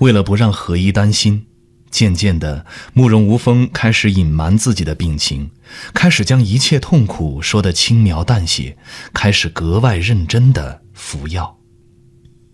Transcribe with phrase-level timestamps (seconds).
[0.00, 1.46] 为了不让何一担心，
[1.90, 5.50] 渐渐的，慕容无风开始隐瞒自己的病情，
[5.94, 8.76] 开始将一切痛苦说得轻描淡写，
[9.12, 11.58] 开始格外认真的服药。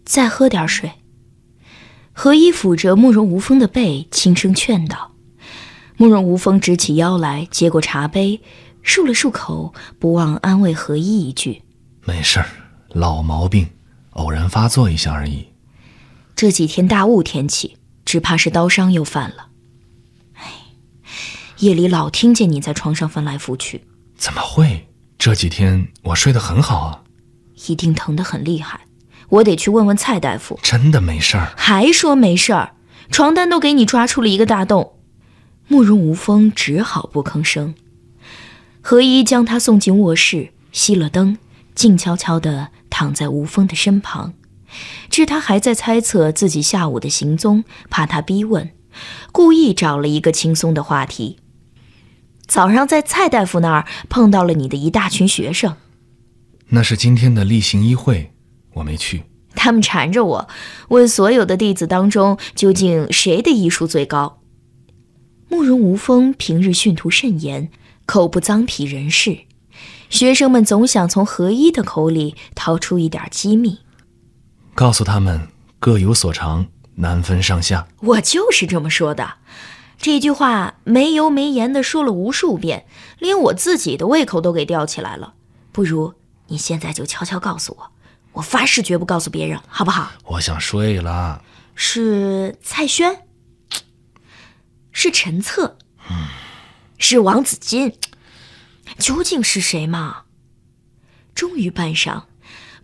[0.05, 0.91] 再喝点水。
[2.13, 5.13] 何一抚着慕容无风的背，轻声劝道。
[5.99, 8.41] 慕容无风直起腰来，接过茶杯，
[8.85, 11.63] 漱了漱口，不忘安慰何一一句
[12.05, 12.47] ：“没事儿，
[12.89, 13.69] 老毛病，
[14.11, 15.47] 偶然发作一下而已。”
[16.37, 19.49] 这几天大雾天气，只怕是刀伤又犯了。
[20.35, 20.53] 哎，
[21.61, 23.87] 夜里老听见你在床上翻来覆去。
[24.19, 24.87] 怎么会？
[25.17, 27.03] 这几天我睡得很好啊。
[27.67, 28.81] 一定疼得很厉害，
[29.31, 30.61] 我得去问问蔡大夫。
[30.63, 31.55] 真的没事儿？
[31.57, 32.75] 还说没事儿？
[33.11, 34.99] 床单都给你抓出了一个大洞。
[35.69, 37.75] 慕容无风只好不吭声。
[38.83, 41.39] 何一将他送进卧室，熄了灯，
[41.75, 44.35] 静悄悄地躺在无风的身旁。
[45.09, 48.71] 知他还在猜测自己下午的行踪，怕他逼问，
[49.33, 51.39] 故意找了一个轻松的话题。
[52.47, 55.77] 早上在蔡大夫那儿碰到了你的一大群学生，
[56.69, 58.33] 那是今天的例行医会，
[58.75, 59.25] 我没去。
[59.55, 60.49] 他们缠着我，
[60.89, 64.41] 问所有的弟子当中究竟谁的医术最高。
[65.49, 67.71] 慕容无风平日训徒甚严，
[68.05, 69.39] 口不脏皮人事，
[70.11, 73.79] 学生们总想从何一的口里掏出一点机密。
[74.77, 77.89] 告诉他们各有所长，难分上下。
[78.01, 79.37] 我就是这么说的，
[79.97, 82.87] 这句话没油没盐的说了无数遍，
[83.19, 85.33] 连我自己的胃口都给吊起来了。
[85.73, 86.13] 不如
[86.49, 87.91] 你现在就悄悄告诉我，
[88.33, 90.13] 我发誓绝不告诉别人，好不好？
[90.25, 91.43] 我想睡了。
[91.75, 93.23] 是蔡轩，
[94.93, 95.79] 是陈策，
[96.11, 96.29] 嗯
[96.99, 97.95] 是王子金，
[98.99, 100.25] 究竟是谁嘛？
[101.35, 102.25] 终于半晌。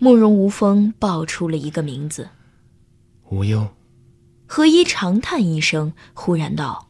[0.02, 2.28] 慕容无风报出了一个名字，
[3.28, 3.68] 无忧。
[4.48, 6.88] 何一长叹一声，忽然道：“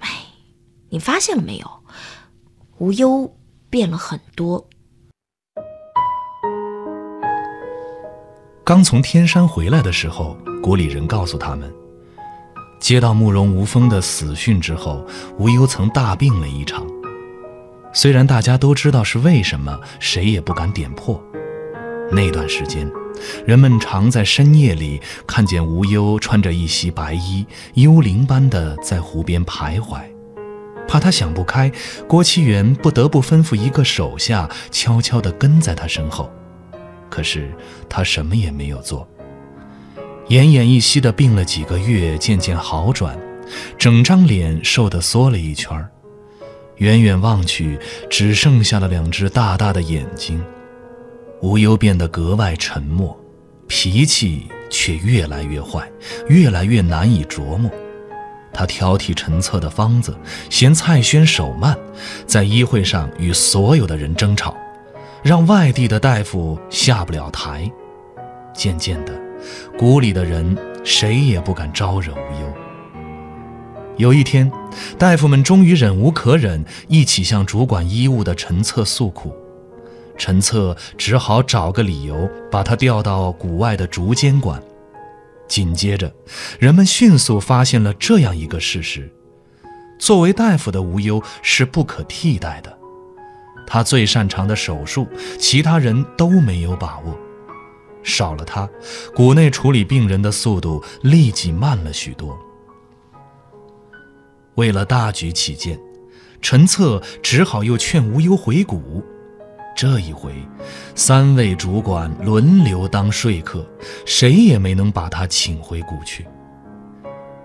[0.00, 0.08] 哎，
[0.88, 1.70] 你发现了没有？
[2.78, 3.36] 无忧
[3.68, 4.66] 变了很多。
[8.64, 11.70] 刚从天山回来的时候，国里人告诉他们，
[12.80, 15.06] 接到慕容无风的死讯之后，
[15.38, 16.86] 无忧曾大病了一场。
[17.92, 21.22] 虽然大家都知道是为什么，谁也不敢点破。”
[22.10, 22.90] 那段时间，
[23.44, 27.44] 人们常在深夜里看见无忧穿着一袭白衣，
[27.74, 30.00] 幽灵般的在湖边徘徊。
[30.88, 31.70] 怕他想不开，
[32.06, 36.30] 郭七元不得不吩咐一个手下悄悄地跟在他身后。
[37.10, 37.52] 可是
[37.88, 39.06] 他什么也没有做。
[40.28, 43.18] 奄奄一息的病了几个月，渐渐好转，
[43.76, 45.90] 整张脸瘦得缩了一圈儿，
[46.76, 47.78] 远远望去，
[48.08, 50.42] 只剩下了两只大大的眼睛。
[51.42, 53.18] 无忧变得格外沉默，
[53.66, 55.88] 脾气却越来越坏，
[56.28, 57.70] 越来越难以琢磨。
[58.52, 60.16] 他挑剔陈策的方子，
[60.48, 61.76] 嫌蔡轩手慢，
[62.26, 64.56] 在医会上与所有的人争吵，
[65.22, 67.70] 让外地的大夫下不了台。
[68.54, 69.12] 渐渐的，
[69.76, 72.52] 谷里的人谁也不敢招惹无忧。
[73.98, 74.50] 有一天，
[74.98, 79.34] 大夫们终于忍无可忍，一起向主管医务的陈策诉苦。
[80.16, 84.62] 陈策只好找个理由把他调到谷外的竹监馆。
[85.48, 86.12] 紧接着，
[86.58, 89.08] 人们迅速发现了这样一个事实：
[89.98, 92.76] 作为大夫的无忧是不可替代的。
[93.66, 95.06] 他最擅长的手术，
[95.38, 97.16] 其他人都没有把握。
[98.02, 98.68] 少了他，
[99.14, 102.38] 谷内处理病人的速度立即慢了许多。
[104.54, 105.78] 为了大局起见，
[106.40, 109.04] 陈策只好又劝无忧回谷。
[109.76, 110.32] 这一回，
[110.94, 113.62] 三位主管轮流当说客，
[114.06, 116.26] 谁也没能把他请回谷去。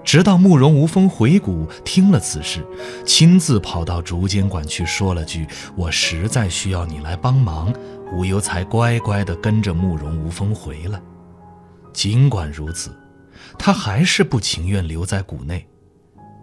[0.02, 2.66] 直到慕容无风回谷听了此事，
[3.06, 7.72] 亲自跑到竹监馆去说了句：“我实在需要你来帮忙。”
[8.14, 11.02] 无忧才乖乖地跟着慕容无风回来。
[11.92, 12.98] 尽管如此，
[13.60, 15.68] 他还是不情愿留在谷内。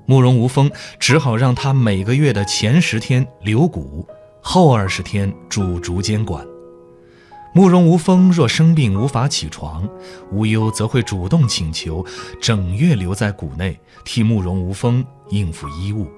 [0.06, 4.06] 慕容无风只好让他每个月的前十天留谷。
[4.50, 6.42] 后二十天住竹监馆，
[7.54, 9.86] 慕容无风若生病无法起床，
[10.32, 12.02] 无忧则会主动请求
[12.40, 16.10] 整月留在谷内，替慕容无风应付衣物。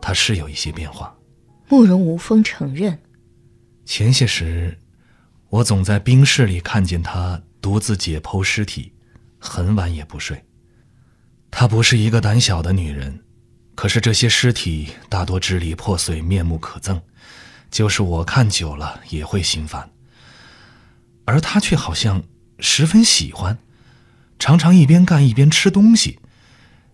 [0.00, 1.16] 他是有一些变化，
[1.68, 2.98] 慕容无风承认。
[3.84, 4.76] 前些时，
[5.50, 8.92] 我总在冰室里看见他独自解剖尸体，
[9.38, 10.44] 很晚也不睡。
[11.52, 13.20] 她不是一个胆小的女人，
[13.76, 17.02] 可是这些尸体大多支离破碎、面目可憎，
[17.70, 19.90] 就是我看久了也会心烦，
[21.26, 22.24] 而她却好像
[22.58, 23.58] 十分喜欢，
[24.38, 26.18] 常常一边干一边吃东西，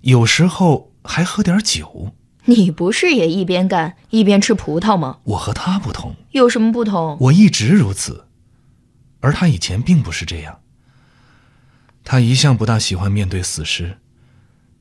[0.02, 2.12] 有时候还喝点酒。
[2.44, 5.20] 你不是也一边干一边吃葡萄吗？
[5.22, 7.16] 我和她不同，有什么不同？
[7.20, 8.26] 我一直如此，
[9.20, 10.60] 而她以前并不是这样。
[12.02, 13.98] 她一向不大喜欢面对死尸，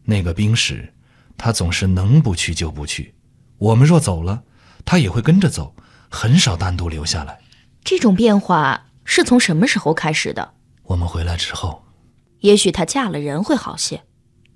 [0.09, 0.93] 那个冰室，
[1.37, 3.13] 他总是能不去就不去。
[3.57, 4.41] 我们若走了，
[4.85, 5.75] 他也会跟着走，
[6.07, 7.37] 很少单独留下来。
[7.83, 10.53] 这种变化是从什么时候开始的？
[10.83, 11.83] 我们回来之后，
[12.39, 14.01] 也许她嫁了人会好些。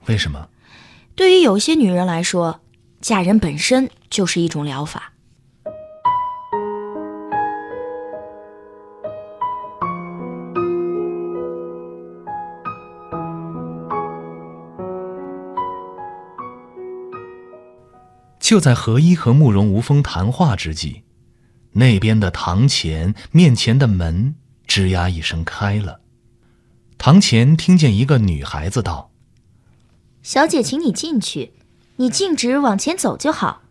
[0.06, 0.48] 为什么？
[1.16, 2.62] 对于有些女人来说，
[3.02, 5.11] 嫁人本身就是一种疗法。
[18.52, 21.04] 就在何一和慕容无风谈话之际，
[21.72, 24.36] 那边的堂前面前的门
[24.68, 26.02] 吱呀一声开了。
[26.98, 29.10] 堂前听见一个女孩子道
[30.22, 31.54] ：“小姐，请你进去，
[31.96, 33.62] 你径直往前走就好。”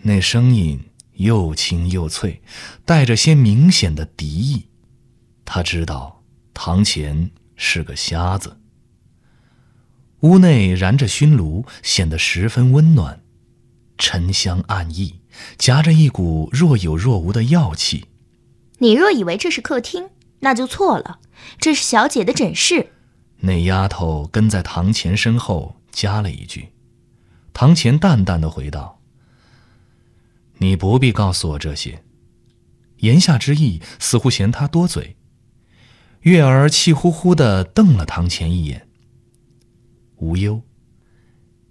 [0.00, 0.80] 那声音
[1.16, 2.40] 又轻又脆，
[2.86, 4.68] 带着些明显的敌意。
[5.44, 6.22] 他知道
[6.54, 8.58] 堂前是个瞎子。
[10.20, 13.21] 屋内燃着熏炉，显得十分温暖。
[13.98, 15.20] 沉香暗溢，
[15.58, 18.06] 夹着一股若有若无的药气。
[18.78, 20.10] 你若以为这是客厅，
[20.40, 21.20] 那就错了，
[21.58, 22.90] 这是小姐的诊室。
[23.40, 26.68] 那丫头跟在堂前身后加了一句。
[27.52, 29.00] 堂前淡淡的回道
[30.58, 32.02] ：“你不必告诉我这些。”
[32.98, 35.16] 言下之意似乎嫌他多嘴。
[36.20, 38.88] 月儿气呼呼的瞪了堂前一眼。
[40.18, 40.62] 无忧。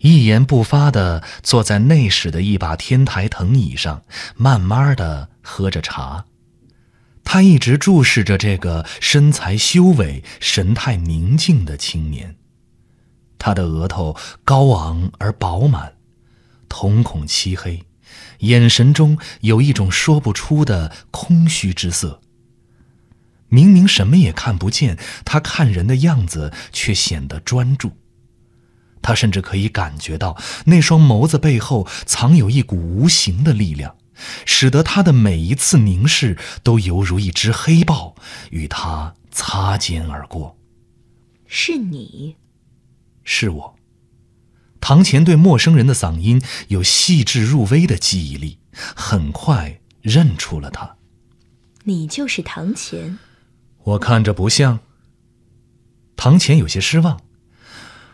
[0.01, 4.03] 一言不发地坐在内室的一把天台藤椅上，
[4.35, 6.25] 慢慢地喝着茶。
[7.23, 12.35] 他一直注视着这个身材修伟、神态宁静的青年。
[13.37, 15.93] 他的额头高昂而饱满，
[16.67, 17.85] 瞳孔漆黑，
[18.39, 22.21] 眼神中有一种说不出的空虚之色。
[23.49, 27.91] 明明什么也看不见，他看人的样子却显得专注。
[29.01, 33.95] 他甚至可以感觉到那双眸子背后藏有一股无形的力量，
[34.45, 38.15] 使得他的每一次凝视都犹如一只黑豹
[38.51, 40.57] 与他擦肩而过。
[41.47, 42.35] 是你，
[43.23, 43.75] 是我。
[44.79, 50.95] 堂前对陌生人的嗓音有细致入微的记忆力，很快认出了他。
[51.83, 53.19] 你就是堂前。
[53.83, 54.79] 我看着不像。
[56.15, 57.19] 堂前有些失望。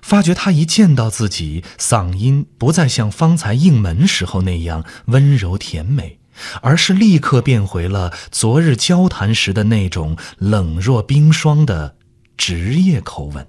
[0.07, 6.21] 发觉他一见到自己，嗓音不再像方才应门时候那样温柔甜美，
[6.61, 11.97] 而是立刻变回了昨日交谈时的那种冷若冰霜的
[12.37, 13.45] 职业口吻。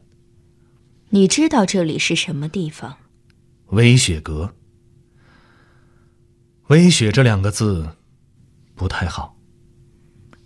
[1.10, 2.96] 你知道这里是什么地方？
[3.68, 4.56] 微雪阁。
[6.66, 7.90] 微雪这两个字，
[8.74, 9.36] 不太好。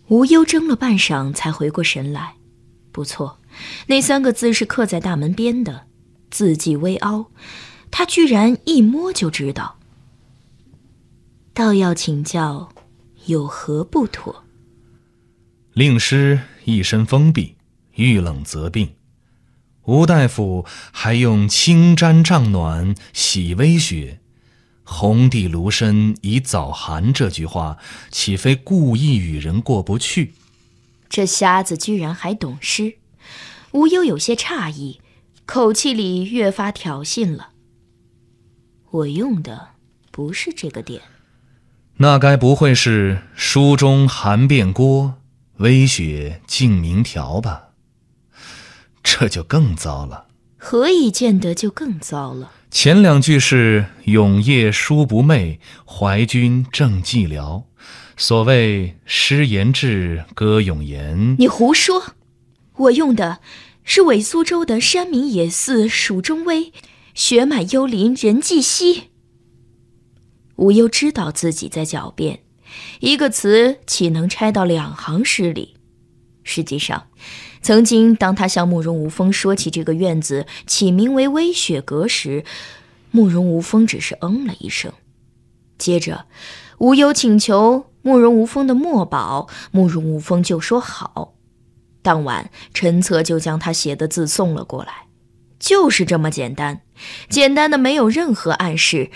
[0.09, 2.35] 无忧怔了半晌，才回过神来。
[2.93, 3.41] 不错，
[3.87, 5.87] 那三个字是刻在大门边的。
[6.33, 7.27] 字迹微凹，
[7.91, 9.79] 他居然一摸就知道。
[11.53, 12.71] 倒要请教，
[13.27, 14.43] 有何不妥？
[15.75, 17.57] 令师一身封闭，
[17.97, 18.95] 遇冷则病。
[19.85, 24.21] 吴大夫还用“青毡帐暖，洗微雪，
[24.85, 27.77] 红地炉深以早寒”这句话，
[28.11, 30.33] 岂非故意与人过不去？
[31.11, 32.95] 这瞎子居然还懂诗，
[33.73, 35.02] 吴忧有些诧异。
[35.53, 37.51] 口气里越发挑衅了。
[38.91, 39.73] 我用的
[40.11, 41.03] 不是这个点，
[41.99, 45.17] 那该不会是“书中寒变锅，
[45.59, 47.75] 微雪净明条”吧？
[49.03, 50.29] 这就更糟了。
[50.57, 52.53] 何以见得就更糟了？
[52.71, 57.65] 前两句是“永夜书不寐，怀君正寂寥”，
[58.17, 61.37] 所谓“诗言志，歌咏言”。
[61.39, 62.15] 你胡说！
[62.77, 63.41] 我用的。
[63.85, 66.73] 是伪苏州的山明野寺蜀中微，
[67.15, 69.11] 雪满幽林人迹稀。
[70.57, 72.41] 无忧知道自己在狡辩，
[73.01, 75.75] 一个词岂能拆到两行诗里？
[76.45, 77.09] 实际上，
[77.61, 82.45] 曾经当他向慕容无风说起这个院子起名为微雪阁时，
[83.11, 84.93] 慕容无风只是嗯了一声。
[85.79, 86.27] 接着，
[86.79, 91.35] 无忧请求慕容无风的墨宝，慕容无风就说好。
[92.03, 95.07] 当晚，陈策就将他写的字送了过来，
[95.59, 96.83] 就是这么简单，
[97.29, 99.11] 简单的没有任何暗示，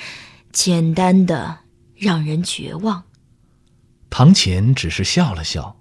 [0.52, 1.58] 简单的
[1.94, 3.04] 让人绝望。
[4.08, 5.76] 堂前只是笑了笑，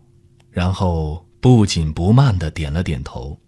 [0.49, 3.39] 然后不紧不慢的点了点头。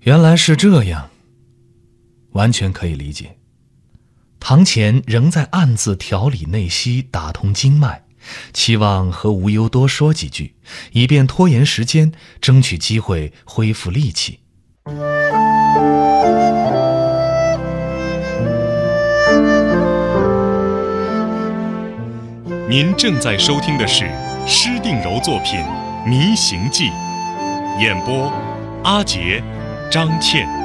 [0.00, 1.10] 原来是这样，
[2.30, 3.38] 完全可以理解。
[4.40, 8.01] 堂前仍在暗自调理内息，打通经脉，
[8.52, 10.54] 期望和无忧多说几句，
[10.92, 14.40] 以便拖延时间，争取机会恢复力气。
[22.68, 24.10] 您正在收听的是
[24.46, 25.60] 施定柔作品
[26.08, 26.84] 《迷行记》，
[27.80, 28.32] 演播
[28.82, 29.42] 阿杰、
[29.90, 30.61] 张倩。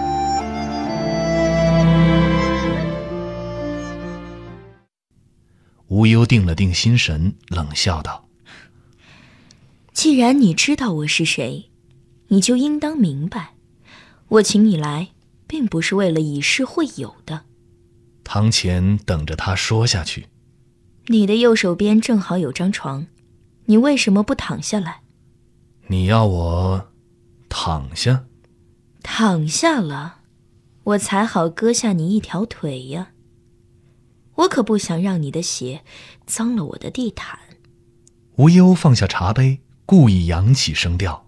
[5.88, 8.28] 无忧定了定心神，冷笑道
[9.94, 11.70] ：“既然你知道我是谁，
[12.28, 13.54] 你就应当明白，
[14.28, 15.10] 我请你来，
[15.48, 17.46] 并不是为了以示会友的。”
[18.26, 20.28] 堂前等着他说下去。
[21.08, 23.08] 你的右手边正好有张床，
[23.68, 25.00] 你为什么不躺下来？
[25.88, 26.90] 你要我
[27.48, 28.26] 躺下？
[29.02, 30.18] 躺下了，
[30.84, 33.12] 我才好割下你一条腿呀。
[34.38, 35.84] 我可不想让你的血
[36.26, 37.40] 脏了我的地毯。
[38.38, 41.28] 无忧放下茶杯，故意扬起声调：“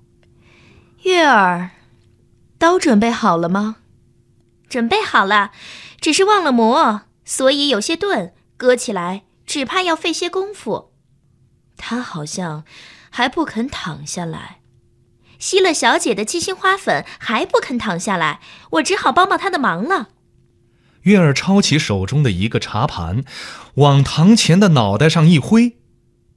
[1.04, 1.72] 月儿，
[2.58, 3.78] 刀准备好了吗？
[4.68, 5.52] 准备好了，
[6.00, 10.94] 只是忘了磨，所以有些钝，割起来只怕要费些功夫。”
[11.76, 12.66] 他好像
[13.10, 14.60] 还不肯躺下来。
[15.40, 20.10] 吸了小姐的七星花粉，还不肯躺下来，我只好帮帮他的忙了。
[21.04, 23.24] 月儿抄起手中的一个茶盘，
[23.76, 25.78] 往堂前的脑袋上一挥，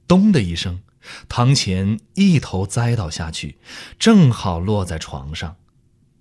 [0.07, 0.81] 咚的一声，
[1.27, 3.57] 堂前一头栽倒下去，
[3.99, 5.57] 正好落在床上。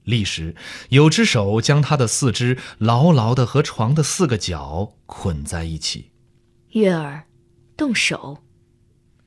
[0.05, 0.57] 立时，
[0.89, 6.11] 有只手将他的四肢牢牢地和床的四个角捆在一起。
[6.71, 7.27] 月儿，
[7.77, 8.39] 动手！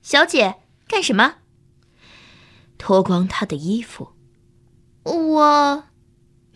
[0.02, 0.56] 小姐，
[0.88, 1.36] 干什么？
[2.78, 4.10] 脱光他的衣服。
[5.04, 5.86] 我，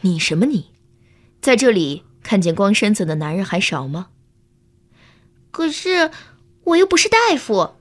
[0.02, 0.72] 你什么你，
[1.40, 2.04] 在这里？
[2.24, 4.08] 看见光身子的男人还少吗？
[5.52, 6.12] 可是
[6.64, 7.76] 我又不是大夫。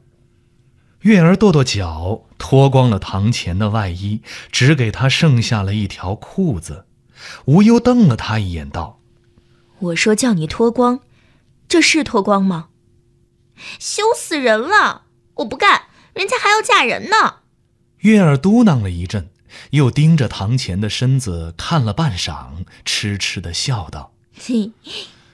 [1.03, 6.87] 月儿跺跺脚，脱光了堂前的外衣，只给他剩下了一条裤子。
[7.45, 9.01] 无忧瞪了他一眼，道
[9.79, 11.01] ：“我说叫你脱光，
[11.69, 12.69] 这是脱光吗？
[13.79, 15.03] 羞死人了！
[15.35, 15.83] 我不干，
[16.15, 17.41] 人家还要嫁人呢。”
[17.99, 19.31] 月儿嘟囔了一阵，
[19.71, 24.13] 又盯着堂前的身子看了半晌，痴痴的笑道。
[24.41, 24.73] 嘿，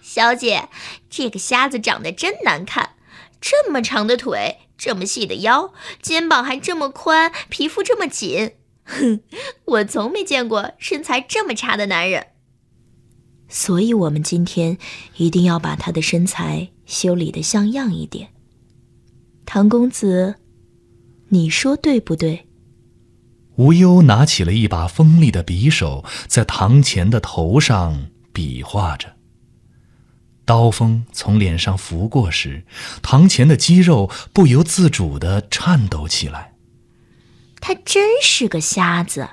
[0.01, 0.69] 小姐，
[1.11, 2.97] 这个瞎子长得真难看，
[3.41, 8.53] 这么长的腿，这么细的腰，肩膀还这么宽，皮肤这么紧，
[8.85, 9.21] 哼，
[9.67, 12.29] 我从没见过身材这么差的男人。
[13.49, 14.79] 所以，我们今天
[15.17, 18.31] 一定要把他的身材修理的像样一点。
[19.47, 20.37] 唐公子，
[21.29, 22.49] 你说对不对？
[23.57, 28.09] 无忧拿起了一把锋利的匕首，在堂前的头上。
[28.35, 29.15] 比划着，
[30.45, 32.67] 刀锋从脸上拂过时，
[33.01, 36.53] 堂前的肌肉不由自主的颤抖起来。
[37.61, 39.31] 他真是个瞎子，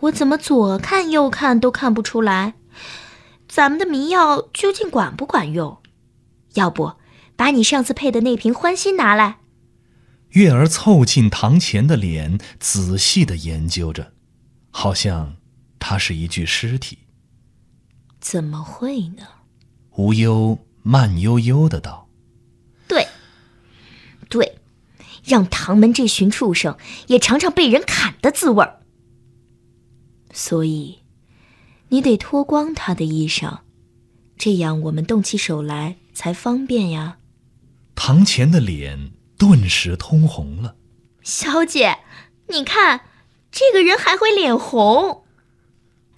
[0.00, 2.54] 我怎么左看右看都看不出来？
[3.46, 5.78] 咱们的迷药究竟管不管用？
[6.54, 6.94] 要不
[7.36, 9.38] 把你上次配的那瓶欢心拿来？
[10.30, 14.14] 月儿凑近堂前的脸，仔细的研究着，
[14.70, 15.36] 好像
[15.78, 16.98] 他是一具尸体。
[18.22, 19.26] 怎么会呢？
[19.96, 22.08] 无忧慢悠悠的道
[22.88, 23.06] ：“对，
[24.30, 24.58] 对，
[25.24, 28.80] 让唐门这群畜生也尝尝被人砍的滋味儿。
[30.32, 31.00] 所以，
[31.88, 33.58] 你得脱光他的衣裳，
[34.38, 37.18] 这样我们动起手来才方便呀。”
[37.96, 40.76] 堂前的脸顿时通红了。
[41.22, 41.98] 小姐，
[42.48, 43.02] 你看，
[43.50, 45.24] 这个人还会脸红。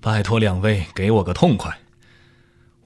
[0.00, 1.80] 拜托两位给我个痛快。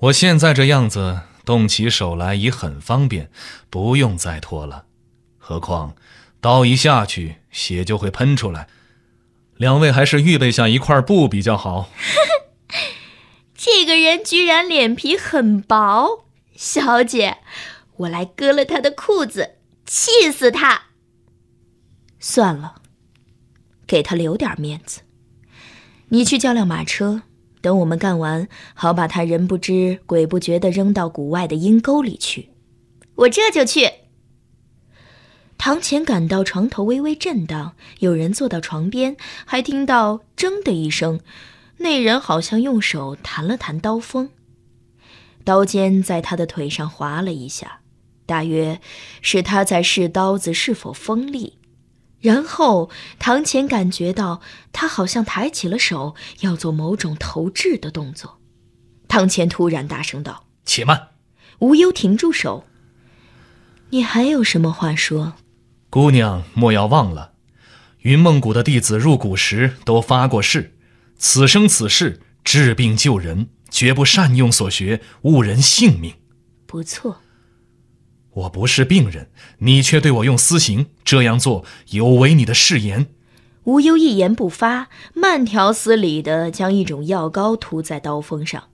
[0.00, 3.30] 我现在这样子动起手来已很方便，
[3.68, 4.84] 不用再脱了。
[5.38, 5.96] 何况
[6.40, 8.68] 刀一下去，血就会喷出来。
[9.56, 11.90] 两位还是预备下一块布比较好。
[13.56, 17.38] 这个人居然脸皮很薄，小姐，
[17.96, 20.82] 我来割了他的裤子，气死他。
[22.20, 22.76] 算了，
[23.84, 25.00] 给他留点面子。
[26.10, 27.22] 你去叫辆马车。
[27.60, 32.50] 等我们干完，好把他人不知鬼不觉地扔到谷外的阴沟里去。
[33.16, 33.90] 我这就去。
[35.58, 41.18] 堂前感到床头微微震荡，有人坐到床边，还听到“铮”的一声，
[41.78, 44.30] 那人好像用手弹了弹刀锋，
[45.42, 47.80] 刀尖在他的腿上划了一下，
[48.24, 48.80] 大约
[49.20, 51.57] 是他在试刀子是否锋利。
[52.20, 54.40] 然后唐前感觉到
[54.72, 58.40] 他好像抬起了手，要做某种投掷的动作。
[59.06, 61.08] 唐前突然大声道：“且慢！”
[61.60, 62.64] 无忧停住手。
[63.90, 65.34] 你还有什么话说？
[65.90, 67.32] 姑娘莫要忘了，
[68.00, 70.76] 云梦谷的弟子入谷时都发过誓，
[71.16, 76.14] 此生此世治病救人，绝不善用所学误人性命。
[76.66, 77.22] 不错。
[78.34, 83.06] 我不是病人，你却对我用私刑，这样做有违你的誓言。
[83.64, 88.64] 无忧一言不发，慢条斯理地将一种药膏涂在刀锋上。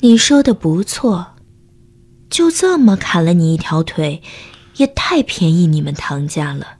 [0.00, 1.34] 你说的不错，
[2.30, 4.22] 就这么砍了你一条腿，
[4.76, 6.76] 也太便宜你们唐家了。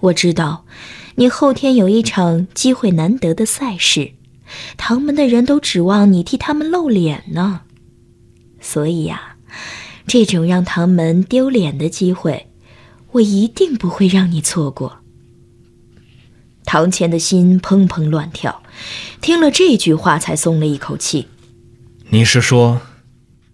[0.00, 0.64] 我知道，
[1.16, 4.12] 你后天有一场机会难得的赛事，
[4.76, 7.62] 唐门的人都指望你替他们露脸呢。
[8.60, 9.33] 所以呀。
[10.06, 12.48] 这种让唐门丢脸的机会，
[13.12, 14.98] 我一定不会让你错过。
[16.64, 18.62] 唐谦的心砰砰乱跳，
[19.20, 21.28] 听了这句话才松了一口气。
[22.10, 22.80] 你是说，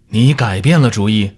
[0.09, 1.31] 你改变了主意？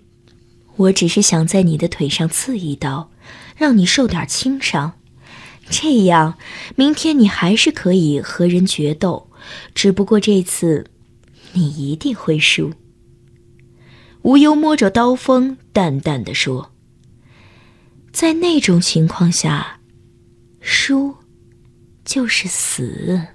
[0.75, 3.11] 我只是想在你的腿上刺一刀，
[3.55, 4.93] 让你受点轻伤，
[5.69, 6.35] 这样
[6.75, 9.29] 明天你还是可以和人决斗，
[9.75, 10.87] 只不过这次，
[11.53, 12.71] 你一定会输。
[14.23, 16.71] 无忧摸着刀锋，淡淡的说
[18.13, 19.79] ：“在那种情况下，
[20.61, 21.17] 输
[22.05, 23.27] 就是死。”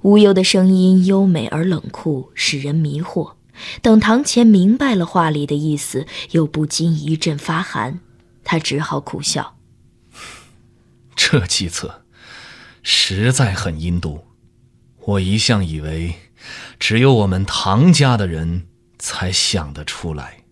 [0.00, 3.34] 无忧的声音优美而冷酷，使人迷惑。
[3.82, 8.00] 等唐前明白了话里的意思，又不禁一阵发寒。
[8.42, 9.56] 他只好苦笑
[11.14, 12.04] ：“这计策
[12.82, 14.24] 实在很阴毒。
[15.00, 16.14] 我一向以为，
[16.78, 18.68] 只有我们唐家的人。”
[19.06, 20.42] 才想得出来。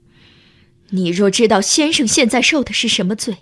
[0.91, 3.39] 你若知道先生现在受的是什么罪，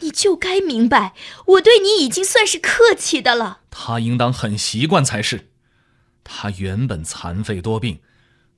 [0.00, 1.14] 你就该明白，
[1.46, 3.60] 我对你已经算是客气的了。
[3.70, 5.48] 他应当很习惯才是。
[6.22, 8.00] 他原本残废多病，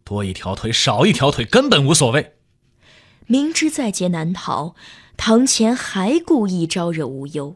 [0.03, 2.33] 多一条腿少一条腿根本无所谓。
[3.29, 4.75] 明知在劫难逃，
[5.17, 7.55] 堂前还故意招惹无忧。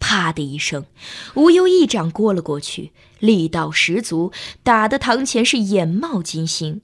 [0.00, 0.86] 啪的一声，
[1.34, 2.90] 无忧一掌过了过去，
[3.20, 4.32] 力道十足，
[4.64, 6.80] 打得堂前是眼冒金星。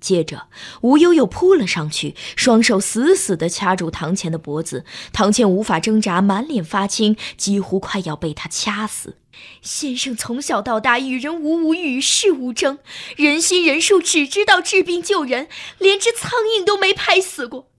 [0.00, 0.48] 接着，
[0.80, 4.84] 无忧又扑了上去，双手死死地掐住唐钱的脖子。
[5.12, 9.18] 唐钱无法挣扎，满脸发青，几乎快要被他掐死。
[9.62, 12.78] 先生从小到大与人无无，与世无争，
[13.16, 17.70] 仁心仁术，只知道治病救人，连只苍蝇都没拍死过，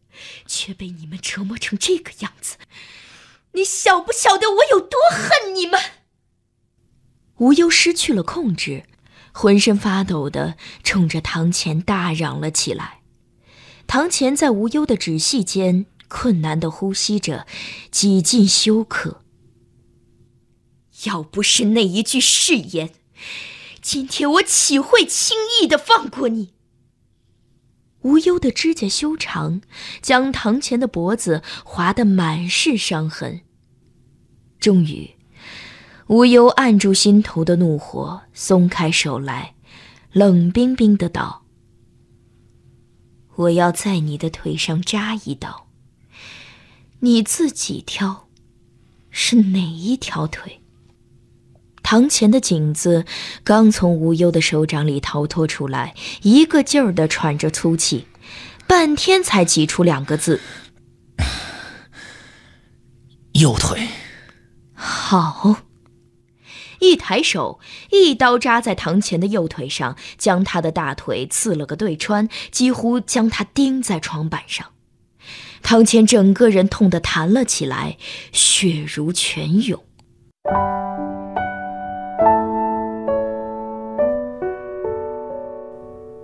[0.45, 2.55] 却被你们折磨成这个样子。
[3.53, 5.79] 你晓不晓得我有多恨你们？
[7.37, 8.83] 无忧失去了控制。
[9.31, 12.99] 浑身发抖的冲着堂前大嚷了起来。
[13.87, 17.45] 堂前在无忧的指隙间困难的呼吸着，
[17.89, 19.21] 几近休克。
[21.05, 22.91] 要不是那一句誓言，
[23.81, 26.53] 今天我岂会轻易的放过你？
[28.01, 29.61] 无忧的指甲修长，
[30.01, 33.41] 将堂前的脖子划得满是伤痕。
[34.59, 35.20] 终于。
[36.11, 39.55] 无忧按住心头的怒火，松开手来，
[40.11, 41.45] 冷冰冰的道
[43.35, 45.67] ：“我要在你的腿上扎一刀，
[46.99, 48.27] 你自己挑，
[49.09, 50.59] 是哪一条腿？”
[51.81, 53.05] 堂前的颈子
[53.45, 58.05] 刚从无忧的手掌里逃脱出来，一个劲儿的喘着粗气，
[58.67, 60.41] 半天才挤出两个字
[63.31, 63.87] ：“右腿。”
[64.75, 65.55] 好。
[66.81, 67.59] 一抬手，
[67.91, 74.65] 一刀扎在堂前的右腿上，将他的大腿刺了个对穿，几乎将他钉在床板上。
[75.61, 77.97] 堂前整个人痛得弹了起来，
[78.31, 79.79] 血如泉涌。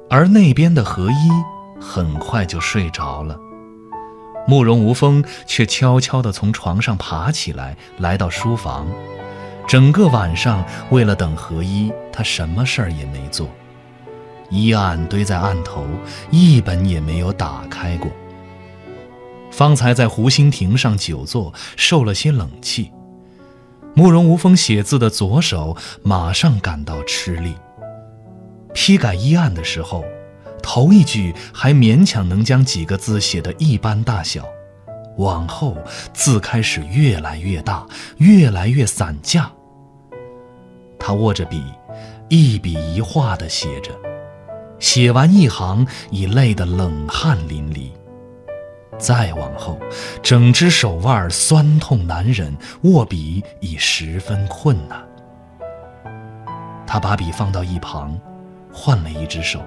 [0.09, 3.39] 而那边的何一很快就睡着了，
[4.47, 8.87] 慕容无风却悄悄地从床上爬起来，来到书房。
[9.67, 13.49] 整个晚上，为了等何一，他什么事儿也没做。
[14.49, 15.85] 医案堆在案头，
[16.31, 18.09] 一本也没有打开过。
[19.51, 22.93] 方才在湖心亭上久坐，受了些冷气。
[23.93, 27.53] 慕容无风写字的左手马上感到吃力。
[28.73, 30.05] 批改医案的时候，
[30.63, 34.45] 头一句还勉强能将几个字写得一般大小，
[35.17, 35.75] 往后
[36.13, 37.85] 字开始越来越大，
[38.19, 39.51] 越来越散架。
[40.99, 41.63] 他握着笔，
[42.29, 43.91] 一笔一画地写着，
[44.79, 47.91] 写完一行已累得冷汗淋漓。
[48.97, 49.79] 再往后，
[50.23, 54.99] 整只手腕酸痛难忍，握笔已十分困难。
[56.87, 58.19] 他把笔放到一旁，
[58.73, 59.61] 换了一只手。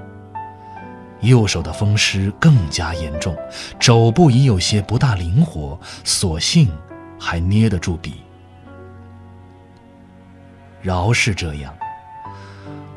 [1.20, 3.36] 右手的风湿更加严重，
[3.78, 6.68] 肘部已有些不大灵活，索性
[7.18, 8.14] 还捏得住笔。
[10.82, 11.74] 饶是这样，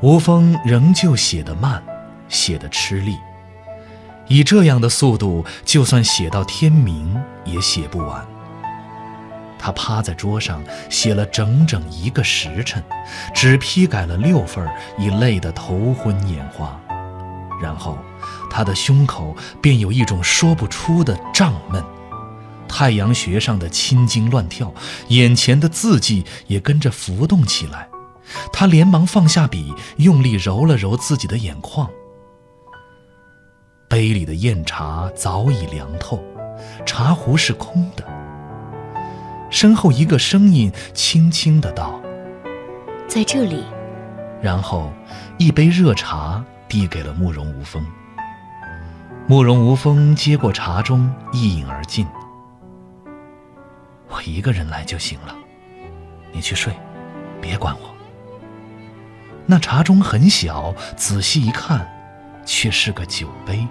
[0.01, 1.83] 吴峰仍旧写得慢，
[2.29, 3.17] 写得吃力。
[4.27, 8.25] 以这样的速度，就算写到天明也写不完。
[9.59, 12.81] 他趴在桌上写了整整一个时辰，
[13.33, 14.65] 只批改了六份，
[14.97, 16.79] 已累得头昏眼花。
[17.61, 17.97] 然后，
[18.49, 21.83] 他的胸口便有一种说不出的胀闷，
[22.75, 24.73] 太阳穴上的青筋乱跳，
[25.09, 27.87] 眼前的字迹也跟着浮动起来。
[28.51, 31.87] 他连忙放下笔，用力揉了揉自己的眼眶。
[33.87, 36.19] 杯里的酽茶早已凉透，
[36.83, 38.03] 茶壶是空的。
[39.51, 42.01] 身后一个声音轻轻的道
[43.07, 43.63] ：“在这里。”
[44.41, 44.91] 然后，
[45.37, 47.85] 一杯热茶递给了慕容无风。
[49.27, 52.07] 慕容无风接过茶盅，一饮而尽。
[54.13, 55.35] 我一个人来就行了，
[56.31, 56.71] 你去睡，
[57.41, 57.91] 别管我。
[59.47, 61.83] 那茶盅很小，仔细一看，
[62.45, 63.67] 却是个酒杯。